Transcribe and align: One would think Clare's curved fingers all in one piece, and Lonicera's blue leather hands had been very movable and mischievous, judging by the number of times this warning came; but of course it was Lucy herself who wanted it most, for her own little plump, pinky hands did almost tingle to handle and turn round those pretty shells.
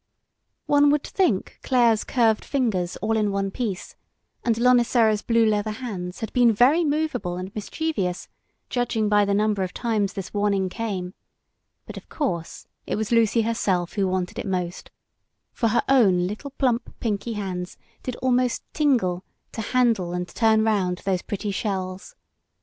One 0.65 0.89
would 0.89 1.03
think 1.03 1.59
Clare's 1.61 2.03
curved 2.03 2.43
fingers 2.43 2.95
all 3.03 3.15
in 3.15 3.31
one 3.31 3.51
piece, 3.51 3.95
and 4.43 4.57
Lonicera's 4.57 5.21
blue 5.21 5.45
leather 5.45 5.69
hands 5.73 6.21
had 6.21 6.33
been 6.33 6.51
very 6.51 6.83
movable 6.83 7.37
and 7.37 7.53
mischievous, 7.53 8.27
judging 8.67 9.09
by 9.09 9.25
the 9.25 9.35
number 9.35 9.61
of 9.61 9.75
times 9.75 10.13
this 10.13 10.33
warning 10.33 10.69
came; 10.69 11.13
but 11.85 11.97
of 11.97 12.09
course 12.09 12.65
it 12.87 12.95
was 12.95 13.11
Lucy 13.11 13.43
herself 13.43 13.93
who 13.93 14.07
wanted 14.07 14.39
it 14.39 14.47
most, 14.47 14.89
for 15.53 15.67
her 15.67 15.83
own 15.87 16.25
little 16.25 16.49
plump, 16.49 16.95
pinky 16.99 17.33
hands 17.33 17.77
did 18.01 18.15
almost 18.23 18.63
tingle 18.73 19.23
to 19.51 19.61
handle 19.61 20.13
and 20.13 20.27
turn 20.29 20.63
round 20.63 20.97
those 21.05 21.21
pretty 21.21 21.51
shells. 21.51 22.15